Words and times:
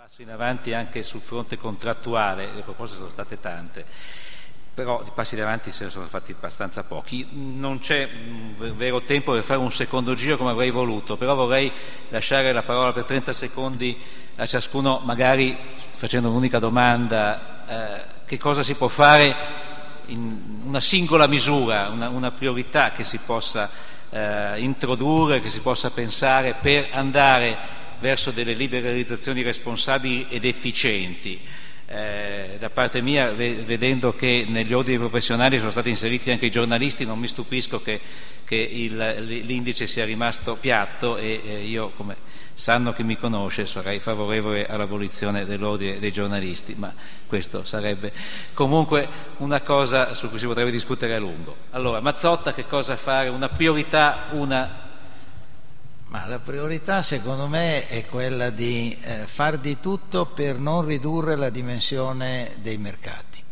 passi 0.00 0.22
in 0.22 0.30
avanti 0.30 0.72
anche 0.72 1.02
sul 1.02 1.20
fronte 1.20 1.58
contrattuale, 1.58 2.48
le 2.54 2.62
proposte 2.62 2.96
sono 2.96 3.10
state 3.10 3.38
tante, 3.38 3.84
però 4.72 5.02
i 5.06 5.10
passi 5.14 5.34
in 5.34 5.42
avanti 5.42 5.70
se 5.72 5.84
ne 5.84 5.90
sono 5.90 6.06
fatti 6.06 6.32
abbastanza 6.32 6.84
pochi. 6.84 7.28
Non 7.32 7.80
c'è 7.80 8.08
vero 8.56 9.02
tempo 9.02 9.32
per 9.32 9.42
fare 9.44 9.60
un 9.60 9.70
secondo 9.70 10.14
giro 10.14 10.38
come 10.38 10.52
avrei 10.52 10.70
voluto, 10.70 11.18
però 11.18 11.34
vorrei 11.34 11.70
lasciare 12.08 12.50
la 12.52 12.62
parola 12.62 12.94
per 12.94 13.04
30 13.04 13.34
secondi 13.34 13.94
a 14.36 14.46
ciascuno, 14.46 15.02
magari 15.04 15.54
facendo 15.76 16.30
un'unica 16.30 16.58
domanda, 16.58 17.66
eh, 17.66 18.04
che 18.24 18.38
cosa 18.38 18.62
si 18.62 18.76
può 18.76 18.88
fare 18.88 19.36
in 20.06 20.62
una 20.64 20.80
singola 20.80 21.26
misura, 21.26 21.90
una, 21.90 22.08
una 22.08 22.30
priorità 22.30 22.90
che 22.92 23.04
si 23.04 23.18
possa 23.18 23.70
eh, 24.08 24.60
introdurre, 24.60 25.42
che 25.42 25.50
si 25.50 25.60
possa 25.60 25.90
pensare 25.90 26.54
per 26.58 26.88
andare 26.90 27.80
verso 28.00 28.30
delle 28.30 28.54
liberalizzazioni 28.54 29.42
responsabili 29.42 30.26
ed 30.28 30.44
efficienti. 30.44 31.40
Eh, 31.92 32.56
da 32.58 32.70
parte 32.70 33.00
mia, 33.00 33.32
vedendo 33.32 34.14
che 34.14 34.44
negli 34.48 34.72
ordini 34.72 34.96
professionali 34.96 35.58
sono 35.58 35.72
stati 35.72 35.88
inseriti 35.88 36.30
anche 36.30 36.46
i 36.46 36.50
giornalisti, 36.50 37.04
non 37.04 37.18
mi 37.18 37.26
stupisco 37.26 37.82
che, 37.82 38.00
che 38.44 38.54
il, 38.54 39.42
l'indice 39.44 39.88
sia 39.88 40.04
rimasto 40.04 40.54
piatto 40.54 41.16
e 41.16 41.40
eh, 41.44 41.64
io, 41.64 41.90
come 41.96 42.16
sanno 42.54 42.92
chi 42.92 43.02
mi 43.02 43.16
conosce, 43.16 43.66
sarei 43.66 43.98
favorevole 43.98 44.66
all'abolizione 44.66 45.44
dell'ordine 45.44 45.98
dei 45.98 46.12
giornalisti, 46.12 46.74
ma 46.76 46.94
questo 47.26 47.64
sarebbe 47.64 48.12
comunque 48.54 49.08
una 49.38 49.60
cosa 49.62 50.14
su 50.14 50.28
cui 50.28 50.38
si 50.38 50.46
potrebbe 50.46 50.70
discutere 50.70 51.16
a 51.16 51.18
lungo. 51.18 51.56
Allora, 51.70 52.00
Mazzotta, 52.00 52.54
che 52.54 52.66
cosa 52.66 52.96
fare? 52.96 53.30
Una 53.30 53.48
priorità, 53.48 54.26
una 54.30 54.89
ma 56.10 56.26
la 56.26 56.40
priorità 56.40 57.02
secondo 57.02 57.46
me 57.46 57.86
è 57.86 58.04
quella 58.06 58.50
di 58.50 58.96
eh, 59.00 59.26
far 59.26 59.58
di 59.58 59.78
tutto 59.78 60.26
per 60.26 60.58
non 60.58 60.84
ridurre 60.84 61.36
la 61.36 61.50
dimensione 61.50 62.56
dei 62.60 62.78
mercati. 62.78 63.42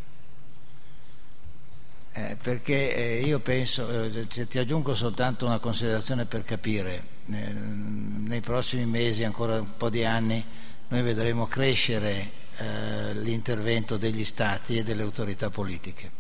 Eh, 2.13 2.37
perché 2.43 2.95
eh, 2.95 3.21
io 3.21 3.39
penso, 3.39 3.89
eh, 3.89 4.27
ti 4.27 4.59
aggiungo 4.59 4.97
soltanto 4.97 5.47
una 5.47 5.61
considerazione 5.61 6.25
per 6.25 6.43
capire, 6.43 7.17
nei 7.27 8.41
prossimi 8.41 8.87
mesi, 8.87 9.23
ancora 9.23 9.61
un 9.61 9.77
po' 9.77 9.91
di 9.91 10.05
anni, 10.05 10.45
noi 10.89 11.03
vedremo 11.03 11.47
crescere 11.47 12.31
eh, 12.57 13.15
l'intervento 13.15 13.99
degli 13.99 14.25
Stati 14.25 14.79
e 14.79 14.83
delle 14.83 15.03
autorità 15.03 15.49
politiche. 15.49 16.11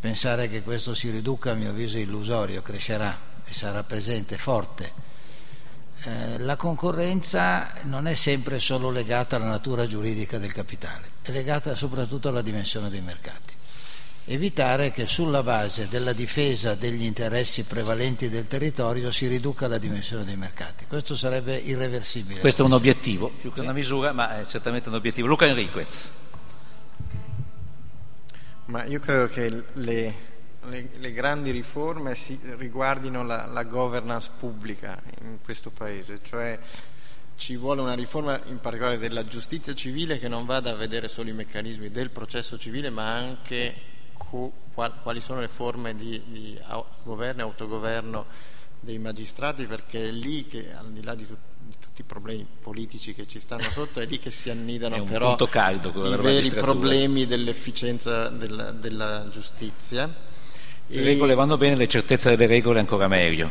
Pensare 0.00 0.50
che 0.50 0.62
questo 0.62 0.94
si 0.94 1.08
riduca 1.08 1.52
a 1.52 1.54
mio 1.54 1.70
avviso 1.70 1.96
è 1.96 2.00
illusorio, 2.00 2.60
crescerà 2.60 3.18
e 3.44 3.54
sarà 3.54 3.84
presente, 3.84 4.36
forte 4.36 4.84
eh, 4.86 5.09
la 6.50 6.56
concorrenza 6.56 7.70
non 7.84 8.08
è 8.08 8.14
sempre 8.14 8.58
solo 8.58 8.90
legata 8.90 9.36
alla 9.36 9.46
natura 9.46 9.86
giuridica 9.86 10.36
del 10.36 10.52
capitale, 10.52 11.08
è 11.22 11.30
legata 11.30 11.76
soprattutto 11.76 12.28
alla 12.28 12.42
dimensione 12.42 12.90
dei 12.90 13.00
mercati. 13.00 13.54
Evitare 14.24 14.90
che 14.90 15.06
sulla 15.06 15.44
base 15.44 15.86
della 15.86 16.12
difesa 16.12 16.74
degli 16.74 17.04
interessi 17.04 17.62
prevalenti 17.62 18.28
del 18.28 18.48
territorio 18.48 19.12
si 19.12 19.28
riduca 19.28 19.68
la 19.68 19.78
dimensione 19.78 20.24
dei 20.24 20.34
mercati. 20.34 20.86
Questo 20.86 21.16
sarebbe 21.16 21.54
irreversibile. 21.54 22.40
Questo 22.40 22.62
è 22.62 22.66
un 22.66 22.72
obiettivo, 22.72 23.28
più 23.28 23.50
che 23.50 23.58
sì. 23.58 23.62
una 23.62 23.72
misura, 23.72 24.12
ma 24.12 24.40
è 24.40 24.44
certamente 24.44 24.88
un 24.88 24.96
obiettivo. 24.96 25.28
Luca 25.28 25.46
Enriquez. 25.46 26.10
Ma 28.64 28.84
io 28.86 28.98
credo 28.98 29.28
che 29.28 29.62
le, 29.74 30.14
le, 30.64 30.88
le 30.94 31.12
grandi 31.12 31.50
riforme 31.50 32.14
si, 32.14 32.38
riguardino 32.56 33.24
la, 33.24 33.46
la, 33.46 33.64
governance 33.64 34.30
pubblica 34.38 35.00
in 35.22 35.38
questo 35.42 35.70
Paese, 35.70 36.20
cioè 36.22 36.58
ci 37.36 37.56
vuole 37.56 37.80
una 37.80 37.94
riforma 37.94 38.38
in 38.46 38.60
particolare 38.60 38.98
della 38.98 39.24
giustizia 39.24 39.74
civile 39.74 40.18
che 40.18 40.28
non 40.28 40.44
vada 40.44 40.70
a 40.70 40.74
vedere 40.74 41.08
solo 41.08 41.30
i 41.30 41.32
meccanismi 41.32 41.90
del 41.90 42.10
processo 42.10 42.58
civile 42.58 42.90
ma 42.90 43.14
anche 43.14 43.74
qual, 44.74 44.92
quali 45.02 45.22
sono 45.22 45.40
le 45.40 45.48
forme 45.48 45.94
di, 45.94 46.22
di 46.26 46.60
governo 47.02 47.40
e 47.40 47.44
autogoverno 47.44 48.26
dei 48.78 48.98
magistrati 48.98 49.66
perché 49.66 50.08
è 50.08 50.10
lì 50.10 50.44
che 50.44 50.74
al 50.74 50.90
di 50.92 51.02
là 51.02 51.14
di, 51.14 51.24
di, 51.24 51.74
tutti 51.78 52.02
i 52.02 52.04
problemi 52.04 52.46
politici 52.60 53.14
che 53.14 53.26
ci 53.26 53.40
stanno 53.40 53.62
sotto 53.62 54.00
è 54.00 54.06
lì 54.06 54.18
che 54.18 54.30
si 54.30 54.50
annidano 54.50 55.02
però 55.04 55.34
caldo, 55.46 55.90
i 56.14 56.16
veri 56.20 56.50
problemi 56.50 57.26
dell'efficienza 57.26 58.28
della, 58.28 58.70
della 58.70 59.26
giustizia 59.30 60.28
le 60.92 61.02
regole 61.04 61.34
vanno 61.34 61.56
bene, 61.56 61.76
le 61.76 61.86
certezze 61.86 62.30
delle 62.30 62.46
regole 62.46 62.80
ancora 62.80 63.06
meglio. 63.06 63.50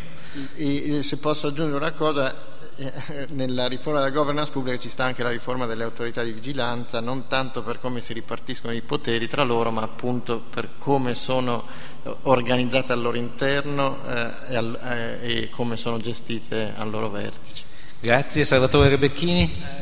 E, 0.56 0.98
e 0.98 1.04
se 1.04 1.18
posso 1.18 1.48
aggiungere 1.48 1.78
una 1.78 1.94
cosa, 1.94 2.36
eh, 2.76 3.28
nella 3.32 3.68
riforma 3.68 4.00
della 4.00 4.12
governance 4.12 4.52
pubblica 4.52 4.78
ci 4.78 4.90
sta 4.90 5.06
anche 5.06 5.24
la 5.24 5.30
riforma 5.30 5.66
delle 5.66 5.84
autorità 5.84 6.22
di 6.22 6.34
vigilanza, 6.34 7.00
non 7.00 7.28
tanto 7.28 7.64
per 7.64 7.80
come 7.80 8.02
si 8.02 8.12
ripartiscono 8.12 8.74
i 8.74 8.82
poteri 8.82 9.28
tra 9.28 9.44
loro, 9.44 9.72
ma 9.72 9.82
appunto 9.82 10.44
per 10.50 10.72
come 10.78 11.16
sono 11.16 11.66
organizzate 12.24 12.92
al 12.92 13.02
loro 13.02 13.18
interno 13.18 14.00
eh, 14.06 14.32
e, 14.50 14.56
al, 14.56 14.78
eh, 14.82 15.44
e 15.44 15.50
come 15.50 15.78
sono 15.78 15.98
gestite 16.00 16.74
al 16.76 16.90
loro 16.90 17.10
vertice. 17.10 17.64
Grazie, 18.02 18.44
Salvatore 18.44 18.90
Rebecchini 18.90 19.79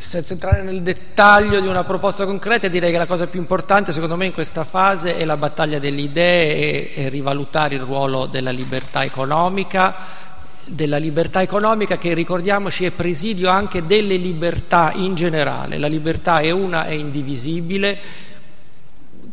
senza 0.00 0.32
entrare 0.32 0.62
nel 0.62 0.82
dettaglio 0.82 1.60
di 1.60 1.66
una 1.66 1.84
proposta 1.84 2.24
concreta, 2.24 2.68
direi 2.68 2.90
che 2.90 2.98
la 2.98 3.06
cosa 3.06 3.26
più 3.26 3.40
importante 3.40 3.92
secondo 3.92 4.16
me 4.16 4.26
in 4.26 4.32
questa 4.32 4.64
fase 4.64 5.16
è 5.16 5.24
la 5.24 5.36
battaglia 5.36 5.78
delle 5.78 6.00
idee 6.00 6.92
e, 6.94 7.04
e 7.04 7.08
rivalutare 7.08 7.74
il 7.74 7.82
ruolo 7.82 8.26
della 8.26 8.50
libertà 8.50 9.04
economica 9.04 10.28
della 10.70 10.98
libertà 10.98 11.42
economica 11.42 11.98
che 11.98 12.14
ricordiamoci 12.14 12.84
è 12.84 12.90
presidio 12.92 13.48
anche 13.50 13.86
delle 13.86 14.16
libertà 14.16 14.92
in 14.94 15.14
generale. 15.14 15.78
La 15.78 15.88
libertà 15.88 16.38
è 16.38 16.50
una, 16.50 16.86
è 16.86 16.92
indivisibile 16.92 17.98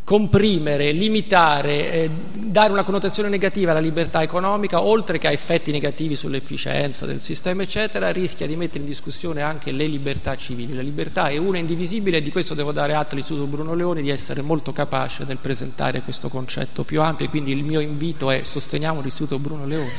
comprimere, 0.08 0.90
limitare, 0.92 1.92
eh, 1.92 2.10
dare 2.32 2.72
una 2.72 2.82
connotazione 2.82 3.28
negativa 3.28 3.72
alla 3.72 3.80
libertà 3.80 4.22
economica, 4.22 4.82
oltre 4.82 5.18
che 5.18 5.26
a 5.26 5.32
effetti 5.32 5.70
negativi 5.70 6.16
sull'efficienza 6.16 7.04
del 7.04 7.20
sistema, 7.20 7.62
eccetera, 7.62 8.10
rischia 8.10 8.46
di 8.46 8.56
mettere 8.56 8.78
in 8.78 8.86
discussione 8.86 9.42
anche 9.42 9.70
le 9.70 9.86
libertà 9.86 10.34
civili. 10.34 10.74
La 10.74 10.80
libertà 10.80 11.28
è 11.28 11.36
una 11.36 11.58
indivisibile 11.58 12.16
e 12.16 12.22
di 12.22 12.30
questo 12.30 12.54
devo 12.54 12.72
dare 12.72 12.94
atto 12.94 13.16
all'Istituto 13.16 13.44
Bruno 13.44 13.74
Leoni 13.74 14.00
di 14.00 14.08
essere 14.08 14.40
molto 14.40 14.72
capace 14.72 15.24
nel 15.26 15.36
presentare 15.36 16.00
questo 16.00 16.30
concetto 16.30 16.84
più 16.84 17.02
ampio 17.02 17.26
e 17.26 17.28
quindi 17.28 17.52
il 17.52 17.62
mio 17.62 17.80
invito 17.80 18.30
è 18.30 18.44
sosteniamo 18.44 19.02
l'Istituto 19.02 19.38
Bruno 19.38 19.66
Leoni. 19.66 19.92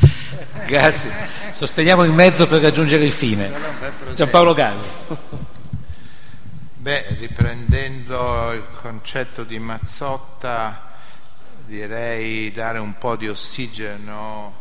Grazie, 0.66 1.10
sosteniamo 1.50 2.04
il 2.04 2.12
mezzo 2.12 2.46
per 2.46 2.62
raggiungere 2.62 3.04
il 3.04 3.12
fine. 3.12 3.50
Giampaolo 4.14 4.54
Gallo. 4.54 5.31
Beh, 6.82 7.14
riprendendo 7.16 8.50
il 8.50 8.66
concetto 8.80 9.44
di 9.44 9.56
Mazzotta, 9.60 10.94
direi 11.64 12.50
dare 12.50 12.80
un 12.80 12.98
po' 12.98 13.14
di 13.14 13.28
ossigeno 13.28 14.52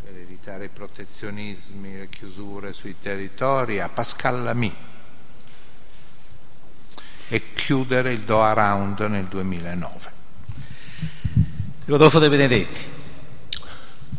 per 0.00 0.14
evitare 0.14 0.66
i 0.66 0.68
protezionismi, 0.68 1.96
le 1.96 2.08
chiusure 2.08 2.72
sui 2.72 2.94
territori 3.00 3.80
a 3.80 3.88
Pascal 3.88 4.44
Lamy 4.44 4.72
e 7.30 7.42
chiudere 7.52 8.12
il 8.12 8.20
Doha 8.20 8.52
Round 8.52 9.00
nel 9.00 9.24
2009. 9.24 10.12
Rodolfo 11.86 12.20
De 12.20 12.28
Benedetti. 12.28 12.80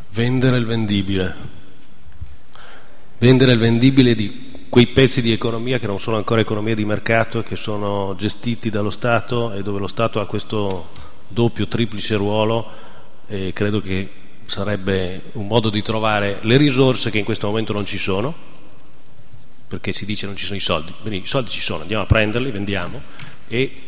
Vendere 0.09 0.57
il 0.57 0.65
vendibile. 0.65 1.35
Vendere 3.19 3.53
il 3.53 3.59
vendibile 3.59 4.15
di 4.15 4.46
quei 4.69 4.87
pezzi 4.87 5.21
di 5.21 5.31
economia 5.31 5.79
che 5.79 5.87
non 5.87 5.99
sono 5.99 6.17
ancora 6.17 6.41
economie 6.41 6.75
di 6.75 6.85
mercato 6.85 7.39
e 7.39 7.43
che 7.43 7.55
sono 7.55 8.15
gestiti 8.17 8.69
dallo 8.69 8.89
Stato 8.89 9.51
e 9.51 9.61
dove 9.61 9.79
lo 9.79 9.87
Stato 9.87 10.19
ha 10.19 10.25
questo 10.25 10.89
doppio, 11.27 11.67
triplice 11.67 12.15
ruolo 12.15 12.69
e 13.27 13.51
credo 13.53 13.81
che 13.81 14.09
sarebbe 14.45 15.23
un 15.33 15.47
modo 15.47 15.69
di 15.69 15.81
trovare 15.81 16.39
le 16.41 16.57
risorse 16.57 17.09
che 17.09 17.17
in 17.17 17.25
questo 17.25 17.47
momento 17.47 17.73
non 17.73 17.85
ci 17.85 17.97
sono 17.97 18.33
perché 19.67 19.91
si 19.91 20.05
dice 20.05 20.25
non 20.25 20.35
ci 20.35 20.45
sono 20.45 20.57
i 20.57 20.61
soldi, 20.61 20.93
Quindi, 21.01 21.19
i 21.19 21.27
soldi 21.27 21.49
ci 21.49 21.61
sono, 21.61 21.81
andiamo 21.81 22.03
a 22.03 22.05
prenderli, 22.05 22.51
vendiamo 22.51 23.01
e 23.49 23.81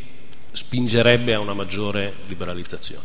spingerebbe 0.51 1.34
a 1.34 1.40
una 1.40 1.54
maggiore 1.54 2.13
liberalizzazione. 2.28 3.04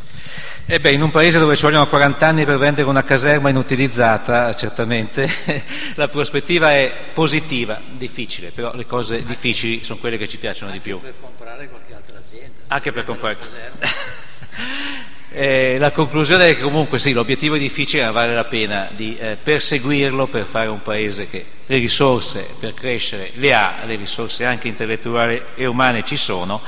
Eh 0.67 0.81
beh, 0.81 0.93
in 0.93 1.03
un 1.03 1.11
paese 1.11 1.39
dove 1.39 1.57
ci 1.57 1.63
vogliono 1.63 1.87
40 1.87 2.27
anni 2.27 2.45
per 2.45 2.57
vendere 2.57 2.89
una 2.89 3.05
caserma 3.05 3.51
inutilizzata, 3.51 4.53
certamente 4.55 5.31
la 5.97 6.09
prospettiva 6.09 6.73
è 6.73 7.11
positiva, 7.13 7.81
difficile, 7.97 8.51
però 8.51 8.75
le 8.75 8.87
cose 8.87 9.25
difficili 9.25 9.85
sono 9.85 9.99
quelle 9.99 10.17
che 10.17 10.27
ci 10.27 10.39
piacciono 10.39 10.71
Anche 10.71 10.83
di 10.83 10.89
più. 10.89 11.01
per 11.01 11.15
comprare 11.21 11.69
qualche 11.69 11.95
altra 11.95 12.19
azienda. 12.19 12.61
Anche 12.69 12.93
per 12.93 13.05
comprare. 13.05 13.37
eh, 15.31 15.77
la 15.79 15.91
conclusione 15.91 16.49
è 16.49 16.57
che 16.57 16.63
comunque 16.63 16.99
sì, 16.99 17.13
l'obiettivo 17.13 17.57
è 17.57 17.59
difficile, 17.59 18.05
ma 18.05 18.11
vale 18.13 18.35
la 18.35 18.45
pena 18.45 18.89
di 18.95 19.17
eh, 19.19 19.37
perseguirlo 19.41 20.27
per 20.29 20.47
fare 20.47 20.69
un 20.69 20.81
paese 20.81 21.29
che 21.29 21.45
le 21.67 21.79
risorse 21.79 22.47
per 22.59 22.73
crescere 22.73 23.31
le 23.35 23.53
ha, 23.53 23.85
le 23.85 23.97
risorse 23.97 24.45
anche 24.45 24.69
intellettuali 24.69 25.41
e 25.55 25.67
umane 25.67 26.03
ci 26.03 26.17
sono 26.17 26.61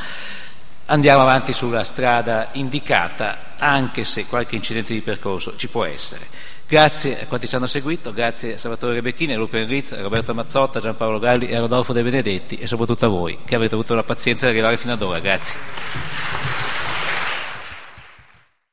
andiamo 0.86 1.22
avanti 1.22 1.52
sulla 1.52 1.84
strada 1.84 2.48
indicata, 2.52 3.54
anche 3.58 4.04
se 4.04 4.26
qualche 4.26 4.56
incidente 4.56 4.92
di 4.92 5.00
percorso 5.00 5.56
ci 5.56 5.68
può 5.68 5.84
essere. 5.84 6.26
Grazie 6.68 7.22
a 7.22 7.26
quanti 7.26 7.46
ci 7.46 7.54
hanno 7.54 7.68
seguito, 7.68 8.12
grazie 8.12 8.54
a 8.54 8.58
Salvatore 8.58 8.94
Rebecchini, 8.94 9.34
a 9.34 9.36
Luca 9.36 9.56
Enriz, 9.56 9.92
a 9.92 10.00
Roberto 10.00 10.34
Mazzotta, 10.34 10.78
a 10.78 10.82
Giampaolo 10.82 11.20
Galli 11.20 11.46
e 11.46 11.54
a 11.54 11.60
Rodolfo 11.60 11.92
De 11.92 12.02
Benedetti 12.02 12.56
e 12.58 12.66
soprattutto 12.66 13.06
a 13.06 13.08
voi 13.08 13.38
che 13.44 13.54
avete 13.54 13.74
avuto 13.74 13.94
la 13.94 14.02
pazienza 14.02 14.46
di 14.46 14.52
arrivare 14.52 14.76
fino 14.76 14.92
ad 14.92 15.02
ora. 15.02 15.20
Grazie. 15.20 15.56